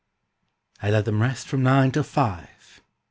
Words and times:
I 0.81 0.89
let 0.89 1.05
them 1.05 1.21
rest 1.21 1.47
from 1.47 1.61
nine 1.61 1.91
till 1.91 2.01
five. 2.01 2.81